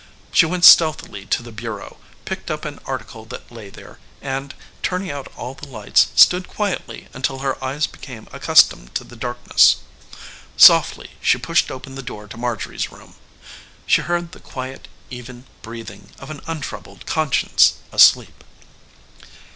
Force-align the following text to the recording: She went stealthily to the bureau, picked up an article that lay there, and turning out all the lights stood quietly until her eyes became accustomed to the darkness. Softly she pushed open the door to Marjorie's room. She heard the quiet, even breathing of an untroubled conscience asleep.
She 0.31 0.47
went 0.47 0.65
stealthily 0.65 1.27
to 1.27 1.43
the 1.43 1.51
bureau, 1.51 1.97
picked 2.25 2.49
up 2.49 2.65
an 2.65 2.79
article 2.87 3.23
that 3.25 3.51
lay 3.51 3.69
there, 3.69 3.99
and 4.19 4.55
turning 4.81 5.11
out 5.11 5.31
all 5.37 5.53
the 5.53 5.67
lights 5.67 6.07
stood 6.15 6.47
quietly 6.47 7.07
until 7.13 7.37
her 7.37 7.63
eyes 7.63 7.85
became 7.85 8.27
accustomed 8.31 8.95
to 8.95 9.03
the 9.03 9.15
darkness. 9.15 9.75
Softly 10.57 11.11
she 11.21 11.37
pushed 11.37 11.69
open 11.69 11.93
the 11.93 12.01
door 12.01 12.27
to 12.27 12.35
Marjorie's 12.35 12.91
room. 12.91 13.13
She 13.85 14.01
heard 14.01 14.31
the 14.31 14.39
quiet, 14.39 14.87
even 15.11 15.45
breathing 15.61 16.09
of 16.17 16.31
an 16.31 16.41
untroubled 16.47 17.05
conscience 17.05 17.75
asleep. 17.91 18.43